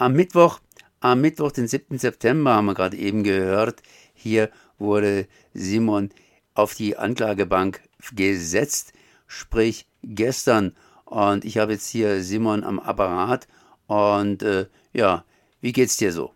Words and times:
Am 0.00 0.14
Mittwoch, 0.14 0.60
am 1.00 1.20
Mittwoch, 1.20 1.52
den 1.52 1.66
7. 1.66 1.98
September, 1.98 2.54
haben 2.54 2.64
wir 2.64 2.72
gerade 2.72 2.96
eben 2.96 3.22
gehört, 3.22 3.82
hier 4.14 4.48
wurde 4.78 5.26
Simon 5.52 6.08
auf 6.54 6.74
die 6.74 6.96
Anklagebank 6.96 7.82
gesetzt, 8.16 8.94
sprich 9.26 9.84
gestern. 10.02 10.74
Und 11.04 11.44
ich 11.44 11.58
habe 11.58 11.72
jetzt 11.72 11.90
hier 11.90 12.22
Simon 12.22 12.64
am 12.64 12.78
Apparat. 12.78 13.46
Und 13.88 14.42
äh, 14.42 14.68
ja, 14.94 15.22
wie 15.60 15.72
geht's 15.72 15.98
dir 15.98 16.12
so? 16.12 16.32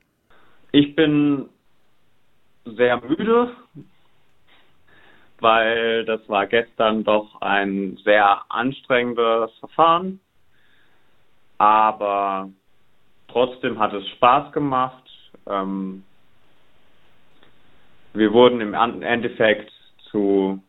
Ich 0.72 0.94
bin 0.94 1.48
sehr 2.66 3.00
müde, 3.00 3.56
weil 5.40 6.04
das 6.04 6.20
war 6.28 6.46
gestern 6.48 7.02
doch 7.02 7.40
ein 7.40 7.96
sehr 8.04 8.42
anstrengendes 8.50 9.52
Verfahren. 9.58 10.20
Aber 11.56 12.50
Trotzdem 13.34 13.78
hat 13.80 13.92
es 13.92 14.06
Spaß 14.10 14.52
gemacht. 14.52 15.02
Ähm, 15.48 16.04
wir 18.12 18.32
wurden 18.32 18.61
im 18.61 18.75
Endeffekt 19.02 19.72
zu 20.12 20.62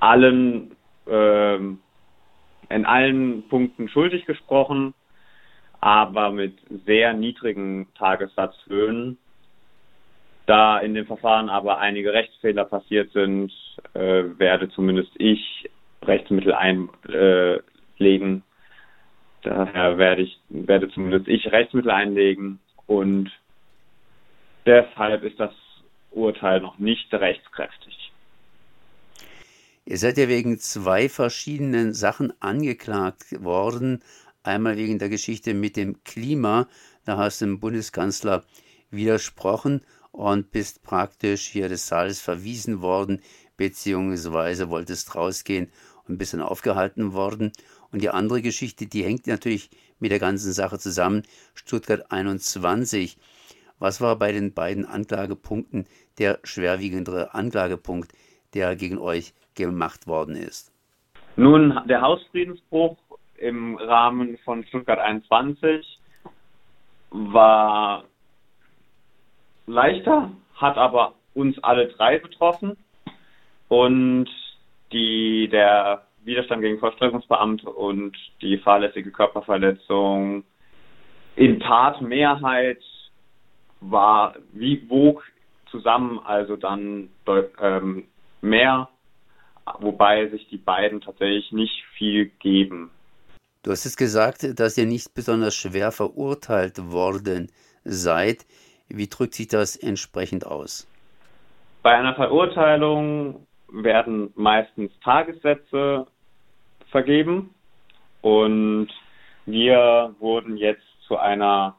allen 0.00 0.74
ähm, 1.06 1.80
in 2.70 2.86
allen 2.86 3.46
Punkten 3.50 3.90
schuldig 3.90 4.24
gesprochen, 4.24 4.94
aber 5.82 6.30
mit 6.30 6.56
sehr 6.86 7.12
niedrigen 7.12 7.86
Tagessatzhöhen. 7.98 9.18
Da 10.46 10.78
in 10.78 10.94
dem 10.94 11.04
Verfahren 11.04 11.50
aber 11.50 11.76
einige 11.80 12.14
Rechtsfehler 12.14 12.64
passiert 12.64 13.12
sind, 13.12 13.52
äh, 13.92 14.24
werde 14.38 14.70
zumindest 14.70 15.10
ich 15.18 15.68
Rechtsmittel 16.00 16.54
einlegen, 16.54 18.42
Daher 19.42 19.98
werde 19.98 20.22
ich, 20.22 20.38
werde 20.48 20.90
zumindest 20.90 21.28
ich 21.28 21.46
Rechtsmittel 21.46 21.90
einlegen 21.90 22.58
und 22.86 23.30
deshalb 24.66 25.22
ist 25.22 25.38
das 25.38 25.52
Urteil 26.10 26.60
noch 26.60 26.78
nicht 26.78 27.12
rechtskräftig. 27.12 28.12
Ihr 29.84 29.96
seid 29.96 30.18
ja 30.18 30.28
wegen 30.28 30.58
zwei 30.58 31.08
verschiedenen 31.08 31.94
Sachen 31.94 32.32
angeklagt 32.40 33.42
worden. 33.42 34.02
Einmal 34.42 34.76
wegen 34.76 34.98
der 34.98 35.08
Geschichte 35.08 35.54
mit 35.54 35.76
dem 35.76 36.02
Klima, 36.04 36.68
da 37.06 37.16
hast 37.16 37.40
du 37.40 37.46
dem 37.46 37.60
Bundeskanzler 37.60 38.44
widersprochen 38.90 39.82
und 40.12 40.50
bist 40.50 40.82
praktisch 40.82 41.46
hier 41.46 41.68
des 41.68 41.86
Saales 41.86 42.20
verwiesen 42.20 42.82
worden, 42.82 43.22
beziehungsweise 43.56 44.68
wolltest 44.68 45.14
rausgehen 45.14 45.70
und 46.06 46.18
bist 46.18 46.34
dann 46.34 46.42
aufgehalten 46.42 47.12
worden. 47.12 47.52
Und 47.92 48.02
die 48.02 48.10
andere 48.10 48.42
Geschichte, 48.42 48.86
die 48.86 49.04
hängt 49.04 49.26
natürlich 49.26 49.70
mit 49.98 50.10
der 50.10 50.18
ganzen 50.18 50.52
Sache 50.52 50.78
zusammen. 50.78 51.22
Stuttgart 51.54 52.10
21. 52.10 53.16
Was 53.78 54.00
war 54.00 54.16
bei 54.16 54.32
den 54.32 54.52
beiden 54.54 54.84
Anklagepunkten 54.84 55.86
der 56.18 56.40
schwerwiegendere 56.42 57.34
Anklagepunkt, 57.34 58.12
der 58.54 58.76
gegen 58.76 58.98
euch 58.98 59.32
gemacht 59.54 60.06
worden 60.06 60.34
ist? 60.34 60.72
Nun, 61.36 61.78
der 61.88 62.00
Hausfriedensbruch 62.00 62.96
im 63.36 63.76
Rahmen 63.76 64.36
von 64.38 64.64
Stuttgart 64.66 64.98
21 64.98 66.00
war 67.10 68.04
leichter, 69.66 70.32
hat 70.54 70.76
aber 70.76 71.14
uns 71.34 71.56
alle 71.62 71.88
drei 71.88 72.18
betroffen. 72.18 72.76
Und 73.68 74.28
die, 74.92 75.48
der 75.50 76.07
Widerstand 76.24 76.62
gegen 76.62 76.78
Vollstreckungsbeamte 76.78 77.70
und 77.70 78.16
die 78.42 78.58
fahrlässige 78.58 79.10
Körperverletzung 79.10 80.44
in 81.36 81.60
Tatmehrheit 81.60 82.82
war, 83.80 84.34
wie 84.52 84.88
wog 84.90 85.24
zusammen 85.70 86.18
also 86.24 86.56
dann 86.56 87.10
ähm, 87.60 88.04
mehr, 88.40 88.88
wobei 89.80 90.28
sich 90.28 90.48
die 90.48 90.58
beiden 90.58 91.00
tatsächlich 91.00 91.52
nicht 91.52 91.84
viel 91.96 92.26
geben. 92.40 92.90
Du 93.62 93.70
hast 93.70 93.84
es 93.84 93.96
gesagt, 93.96 94.58
dass 94.58 94.78
ihr 94.78 94.86
nicht 94.86 95.14
besonders 95.14 95.54
schwer 95.54 95.92
verurteilt 95.92 96.90
worden 96.90 97.50
seid. 97.84 98.46
Wie 98.88 99.08
drückt 99.08 99.34
sich 99.34 99.48
das 99.48 99.76
entsprechend 99.76 100.46
aus? 100.46 100.88
Bei 101.82 101.94
einer 101.94 102.14
Verurteilung 102.14 103.46
werden 103.70 104.32
meistens 104.34 104.90
Tagessätze 105.00 106.06
vergeben 106.90 107.54
und 108.22 108.88
wir 109.46 110.14
wurden 110.18 110.56
jetzt 110.56 110.84
zu 111.06 111.16
einer 111.16 111.76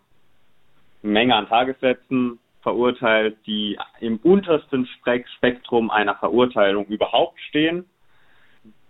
Menge 1.02 1.36
an 1.36 1.48
Tagessätzen 1.48 2.40
verurteilt, 2.62 3.38
die 3.46 3.78
im 4.00 4.18
untersten 4.18 4.88
Spektrum 5.38 5.90
einer 5.90 6.16
Verurteilung 6.16 6.86
überhaupt 6.86 7.40
stehen. 7.42 7.86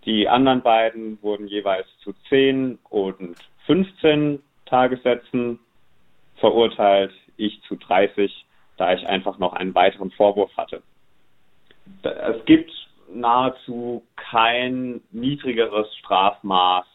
Die 0.04 0.28
anderen 0.28 0.62
beiden 0.62 1.22
wurden 1.22 1.46
jeweils 1.46 1.86
zu 2.02 2.12
10 2.28 2.78
und 2.88 3.36
15 3.66 4.42
Tagessätzen 4.66 5.58
verurteilt, 6.36 7.12
ich 7.36 7.60
zu 7.62 7.76
30, 7.76 8.44
da 8.76 8.92
ich 8.94 9.06
einfach 9.06 9.38
noch 9.38 9.52
einen 9.52 9.74
weiteren 9.74 10.10
Vorwurf 10.10 10.50
hatte. 10.56 10.82
Es 12.02 12.44
gibt 12.46 12.70
nahezu 13.12 14.04
kein 14.16 15.00
niedrigeres 15.10 15.86
Strafmaß 15.98 16.86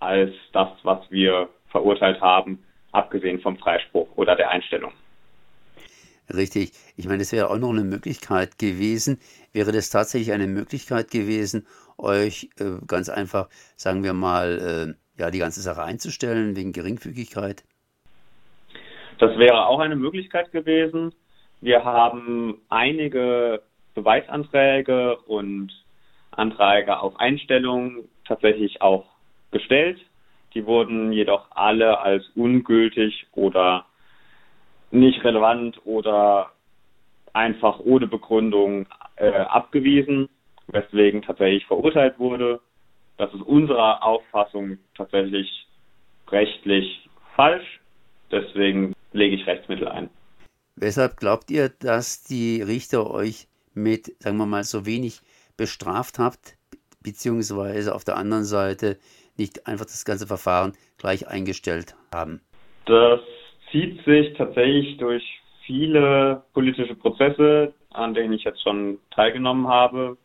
als 0.00 0.32
das, 0.52 0.68
was 0.82 0.98
wir 1.10 1.48
verurteilt 1.68 2.20
haben, 2.20 2.62
abgesehen 2.90 3.40
vom 3.40 3.56
Freispruch 3.56 4.08
oder 4.16 4.36
der 4.36 4.50
Einstellung. 4.50 4.92
Richtig. 6.32 6.72
Ich 6.96 7.06
meine, 7.06 7.22
es 7.22 7.32
wäre 7.32 7.50
auch 7.50 7.58
noch 7.58 7.70
eine 7.70 7.84
Möglichkeit 7.84 8.58
gewesen. 8.58 9.18
Wäre 9.52 9.72
das 9.72 9.90
tatsächlich 9.90 10.32
eine 10.32 10.46
Möglichkeit 10.46 11.10
gewesen, 11.10 11.66
euch 11.98 12.48
äh, 12.58 12.84
ganz 12.86 13.08
einfach, 13.08 13.48
sagen 13.76 14.02
wir 14.02 14.12
mal, 14.12 14.96
äh, 15.18 15.20
ja, 15.20 15.30
die 15.30 15.38
ganze 15.38 15.60
Sache 15.60 15.82
einzustellen 15.82 16.56
wegen 16.56 16.72
Geringfügigkeit? 16.72 17.64
Das 19.18 19.38
wäre 19.38 19.66
auch 19.66 19.78
eine 19.78 19.96
Möglichkeit 19.96 20.52
gewesen. 20.52 21.12
Wir 21.60 21.84
haben 21.84 22.60
einige 22.68 23.62
Beweisanträge 23.94 25.16
und 25.18 25.72
Anträge 26.30 26.98
auf 26.98 27.18
Einstellung 27.20 28.08
tatsächlich 28.26 28.80
auch 28.80 29.04
gestellt. 29.50 30.00
Die 30.54 30.66
wurden 30.66 31.12
jedoch 31.12 31.46
alle 31.50 32.00
als 32.00 32.24
ungültig 32.34 33.26
oder 33.32 33.86
nicht 34.90 35.24
relevant 35.24 35.80
oder 35.84 36.52
einfach 37.32 37.80
ohne 37.80 38.06
Begründung 38.06 38.86
äh, 39.16 39.30
abgewiesen, 39.30 40.28
weswegen 40.66 41.22
tatsächlich 41.22 41.66
verurteilt 41.66 42.18
wurde. 42.18 42.60
Das 43.16 43.32
ist 43.32 43.42
unserer 43.42 44.02
Auffassung 44.02 44.78
tatsächlich 44.96 45.66
rechtlich 46.28 47.08
falsch. 47.36 47.80
Deswegen 48.30 48.94
lege 49.12 49.36
ich 49.36 49.46
Rechtsmittel 49.46 49.88
ein. 49.88 50.10
Weshalb 50.76 51.18
glaubt 51.18 51.50
ihr, 51.50 51.68
dass 51.68 52.24
die 52.24 52.62
Richter 52.62 53.10
euch 53.10 53.46
mit, 53.74 54.12
sagen 54.20 54.36
wir 54.36 54.46
mal, 54.46 54.64
so 54.64 54.86
wenig 54.86 55.20
bestraft 55.56 56.18
habt, 56.18 56.56
beziehungsweise 57.02 57.94
auf 57.94 58.04
der 58.04 58.16
anderen 58.16 58.44
Seite 58.44 58.98
nicht 59.36 59.66
einfach 59.66 59.86
das 59.86 60.04
ganze 60.04 60.26
Verfahren 60.26 60.72
gleich 60.98 61.28
eingestellt 61.28 61.94
haben? 62.12 62.40
Das 62.86 63.20
zieht 63.70 64.04
sich 64.04 64.34
tatsächlich 64.36 64.96
durch 64.98 65.22
viele 65.66 66.42
politische 66.52 66.94
Prozesse, 66.94 67.72
an 67.90 68.14
denen 68.14 68.32
ich 68.32 68.44
jetzt 68.44 68.62
schon 68.62 68.98
teilgenommen 69.10 69.68
habe. 69.68 70.16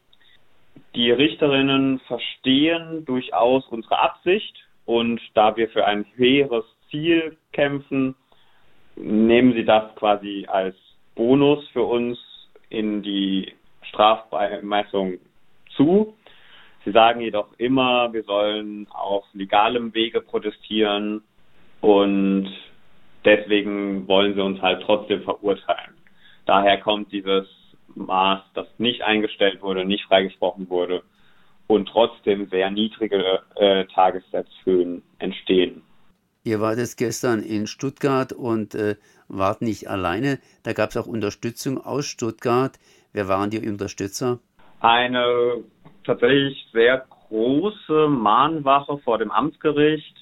Die 0.96 1.12
Richterinnen 1.12 2.00
verstehen 2.08 3.06
durchaus 3.06 3.66
unsere 3.68 4.00
Absicht 4.00 4.56
und 4.86 5.22
da 5.34 5.56
wir 5.56 5.70
für 5.70 5.86
ein 5.86 6.06
höheres 6.16 6.66
Ziel 6.90 7.38
kämpfen, 7.52 8.16
nehmen 8.96 9.54
sie 9.54 9.66
das 9.66 9.94
quasi 9.96 10.46
als 10.50 10.76
Bonus 11.16 11.68
für 11.70 11.84
uns 11.84 12.18
in 12.70 13.02
die 13.02 13.54
Strafbemessung 13.84 15.20
zu. 15.76 16.16
Sie 16.86 16.92
sagen 16.92 17.22
jedoch 17.22 17.50
immer, 17.58 18.12
wir 18.14 18.24
sollen 18.24 18.88
auf 18.90 19.26
legalem 19.34 19.94
Wege 19.94 20.22
protestieren 20.22 21.22
und 21.82 22.50
deswegen 23.26 24.08
wollen 24.08 24.36
sie 24.36 24.42
uns 24.42 24.62
halt 24.62 24.84
trotzdem 24.84 25.24
verurteilen. 25.24 25.96
Daher 26.46 26.80
kommt 26.80 27.12
dieses 27.12 27.48
Maß, 27.96 28.42
das 28.54 28.68
nicht 28.78 29.02
eingestellt 29.02 29.62
wurde, 29.62 29.86
nicht 29.86 30.06
freigesprochen 30.06 30.70
wurde 30.70 31.04
und 31.68 31.90
trotzdem 31.90 32.48
sehr 32.48 32.72
niedrige 32.72 33.42
äh, 33.56 33.86
Tagessatzhöhen 33.86 35.04
entstehen. 35.20 35.82
Ihr 36.48 36.62
wart 36.62 36.78
jetzt 36.78 36.96
gestern 36.98 37.44
in 37.44 37.68
Stuttgart 37.68 38.32
und 38.32 38.74
äh, 38.74 38.96
wart 39.28 39.62
nicht 39.62 39.90
alleine. 39.90 40.40
Da 40.64 40.72
gab 40.72 40.92
es 40.92 40.96
auch 40.96 41.06
Unterstützung 41.06 41.78
aus 41.78 42.06
Stuttgart. 42.06 42.80
Wer 43.12 43.28
waren 43.28 43.50
die 43.50 43.60
Unterstützer? 43.68 44.40
Eine 44.80 45.66
tatsächlich 46.06 46.66
sehr 46.72 47.06
große 47.28 48.08
Mahnwache 48.08 48.98
vor 49.00 49.18
dem 49.18 49.30
Amtsgericht 49.30 50.16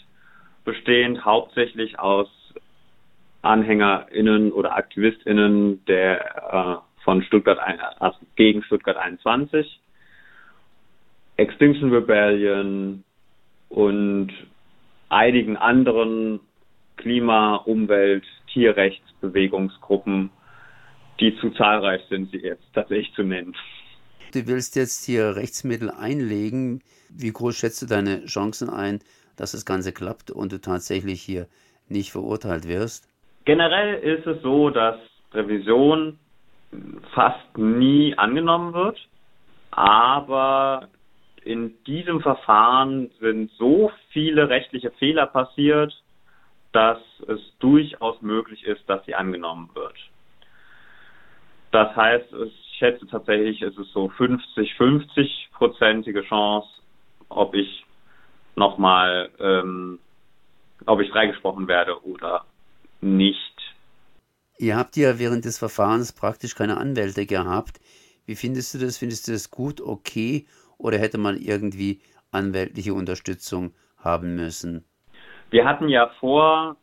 bestehend 0.64 1.24
hauptsächlich 1.24 2.00
aus 2.00 2.28
AnhängerInnen 3.44 4.52
oder 4.52 4.76
AktivistInnen 4.76 5.86
der 5.86 6.82
äh, 6.82 7.04
von 7.04 7.22
Stuttgart 7.22 7.60
also 8.00 8.18
gegen 8.36 8.64
Stuttgart 8.64 8.98
21, 8.98 9.80
Extinction 11.38 11.94
Rebellion 11.94 13.04
und 13.70 14.34
einigen 15.16 15.58
anderen 15.58 16.40
Klima-, 16.98 17.56
Umwelt-, 17.56 18.26
Tierrechtsbewegungsgruppen, 18.52 20.30
die 21.20 21.36
zu 21.38 21.50
zahlreich 21.52 22.02
sind, 22.10 22.32
sie 22.32 22.38
jetzt 22.38 22.66
tatsächlich 22.74 23.14
zu 23.16 23.24
nennen. 23.24 23.56
Du 24.34 24.46
willst 24.48 24.76
jetzt 24.76 25.06
hier 25.06 25.36
Rechtsmittel 25.36 25.90
einlegen. 25.90 26.82
Wie 27.10 27.32
groß 27.32 27.56
schätzt 27.56 27.82
du 27.82 27.86
deine 27.86 28.26
Chancen 28.26 28.70
ein, 28.70 29.00
dass 29.38 29.54
das 29.54 29.66
Ganze 29.66 29.94
klappt 29.94 30.32
und 30.32 30.52
du 30.52 30.60
tatsächlich 30.60 31.22
hier 31.22 31.48
nicht 31.88 32.12
verurteilt 32.12 32.68
wirst? 32.68 33.08
Generell 33.46 34.00
ist 34.00 34.26
es 34.28 34.42
so, 34.42 34.70
dass 34.70 34.98
Revision 35.34 36.20
fast 37.14 37.58
nie 37.58 38.18
angenommen 38.18 38.74
wird, 38.74 38.98
aber 39.72 40.90
in 41.46 41.74
diesem 41.86 42.20
Verfahren 42.22 43.12
sind 43.20 43.52
so 43.58 43.92
viele 44.10 44.50
rechtliche 44.50 44.92
Fehler 44.92 45.28
passiert, 45.28 45.94
dass 46.74 47.00
es 47.28 47.40
durchaus 47.60 48.22
möglich 48.22 48.66
ist, 48.66 48.82
dass 48.88 49.06
sie 49.06 49.16
angenommen 49.16 49.70
wird. 49.74 49.96
Das 51.72 51.96
heißt, 51.96 52.26
ich 52.46 52.78
schätze 52.80 53.08
tatsächlich, 53.08 53.62
es 53.62 53.78
ist 53.78 53.94
so 53.94 54.12
50-50-prozentige 54.18 56.24
Chance, 56.24 56.68
ob 57.30 57.54
ich 57.54 57.86
nochmal, 58.56 59.30
ähm, 59.40 60.00
ob 60.86 61.00
ich 61.00 61.10
freigesprochen 61.12 61.68
werde 61.68 62.04
oder 62.04 62.46
nicht. 63.02 63.56
Ihr 64.58 64.78
habt 64.78 64.98
ja 64.98 65.20
während 65.20 65.46
des 65.46 65.60
Verfahrens 65.60 66.14
praktisch 66.14 66.56
keine 66.56 66.78
Anwälte 66.78 67.26
gehabt. 67.26 67.80
Wie 68.26 68.36
findest 68.36 68.74
du 68.74 68.80
das? 68.80 68.98
Findest 68.98 69.28
du 69.28 69.34
das 69.34 69.52
gut, 69.52 69.82
okay? 69.82 70.46
Oder 70.78 70.98
hätte 70.98 71.18
man 71.18 71.38
irgendwie 71.38 72.02
anwältliche 72.32 72.94
Unterstützung 72.94 73.74
haben 73.98 74.36
müssen? 74.36 74.86
Wir 75.50 75.66
hatten 75.66 75.90
ja 75.90 76.10
vor, 76.20 76.78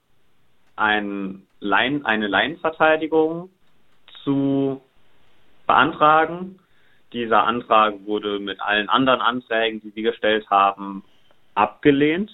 ein 0.77 1.47
Laien, 1.61 2.05
eine 2.05 2.27
Laienverteidigung 2.27 3.51
zu 4.25 4.81
beantragen. 5.67 6.59
Dieser 7.13 7.45
Antrag 7.45 7.95
wurde 8.07 8.39
mit 8.39 8.61
allen 8.61 8.89
anderen 8.89 9.21
Anträgen, 9.21 9.81
die 9.83 9.95
wir 9.95 10.11
gestellt 10.11 10.49
haben, 10.51 11.05
abgelehnt, 11.55 12.31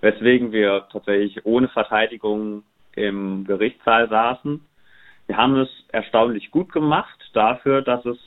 weswegen 0.00 0.52
wir 0.52 0.86
tatsächlich 0.92 1.44
ohne 1.46 1.68
Verteidigung 1.68 2.62
im 2.94 3.44
Gerichtssaal 3.44 4.08
saßen. 4.08 4.60
Wir 5.26 5.36
haben 5.36 5.56
es 5.56 5.68
erstaunlich 5.88 6.50
gut 6.50 6.72
gemacht 6.72 7.18
dafür, 7.32 7.80
dass 7.80 8.04
es 8.04 8.18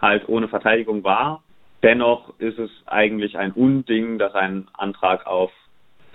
halt 0.00 0.28
ohne 0.28 0.48
Verteidigung 0.48 1.04
war. 1.04 1.42
Dennoch 1.82 2.32
ist 2.38 2.58
es 2.58 2.70
eigentlich 2.86 3.38
ein 3.38 3.52
Unding, 3.52 4.18
dass 4.18 4.34
ein 4.34 4.66
Antrag 4.72 5.26
auf 5.26 5.52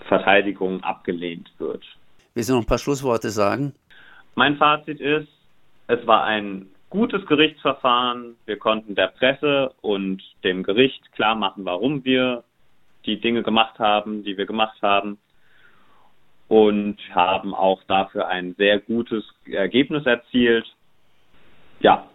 Verteidigung 0.08 0.84
abgelehnt 0.84 1.52
wird. 1.58 1.84
Willst 2.34 2.50
du 2.50 2.54
noch 2.54 2.62
ein 2.62 2.68
paar 2.68 2.78
Schlussworte 2.78 3.30
sagen? 3.30 3.74
Mein 4.36 4.58
Fazit 4.58 5.00
ist, 5.00 5.30
es 5.88 6.06
war 6.08 6.24
ein 6.24 6.68
gutes 6.90 7.26
Gerichtsverfahren. 7.26 8.36
Wir 8.46 8.58
konnten 8.58 8.96
der 8.96 9.08
Presse 9.08 9.74
und 9.82 10.22
dem 10.44 10.64
Gericht 10.64 11.12
klar 11.14 11.36
machen, 11.36 11.66
warum 11.66 12.04
wir 12.04 12.44
die 13.06 13.20
Dinge 13.20 13.44
gemacht 13.44 13.80
haben, 13.80 14.24
die 14.24 14.38
wir 14.38 14.46
gemacht 14.46 14.82
haben. 14.82 15.18
Und 16.50 16.98
haben 17.16 17.56
auch 17.56 17.82
dafür 17.86 18.28
ein 18.28 18.54
sehr 18.56 18.80
gutes 18.80 19.24
Ergebnis 19.46 20.06
erzielt. 20.06 20.66
Ja. 21.80 22.06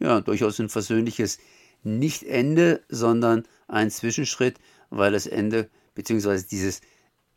Ja, 0.00 0.20
durchaus 0.20 0.58
ein 0.58 0.68
versöhnliches 0.68 1.38
Nicht-Ende, 1.82 2.82
sondern 2.88 3.44
ein 3.68 3.90
Zwischenschritt, 3.90 4.58
weil 4.88 5.12
das 5.12 5.26
Ende 5.26 5.68
beziehungsweise 5.94 6.48
dieses 6.48 6.80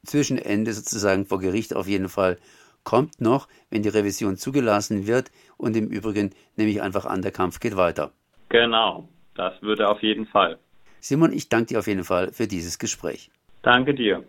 Zwischenende 0.05 0.73
sozusagen 0.73 1.25
vor 1.25 1.39
Gericht 1.39 1.75
auf 1.75 1.87
jeden 1.87 2.09
Fall 2.09 2.37
kommt 2.83 3.21
noch, 3.21 3.47
wenn 3.69 3.83
die 3.83 3.89
Revision 3.89 4.37
zugelassen 4.37 5.07
wird. 5.07 5.31
Und 5.57 5.75
im 5.77 5.87
Übrigen 5.87 6.31
nehme 6.55 6.69
ich 6.69 6.81
einfach 6.81 7.05
an, 7.05 7.21
der 7.21 7.31
Kampf 7.31 7.59
geht 7.59 7.77
weiter. 7.77 8.11
Genau, 8.49 9.07
das 9.35 9.61
würde 9.61 9.87
auf 9.87 10.01
jeden 10.01 10.25
Fall. 10.25 10.59
Simon, 10.99 11.33
ich 11.33 11.49
danke 11.49 11.67
dir 11.67 11.79
auf 11.79 11.87
jeden 11.87 12.03
Fall 12.03 12.31
für 12.31 12.47
dieses 12.47 12.79
Gespräch. 12.79 13.29
Danke 13.61 13.93
dir. 13.93 14.23